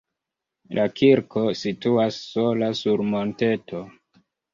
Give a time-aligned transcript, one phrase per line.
[0.77, 3.83] La kirko situas sola sur monteto.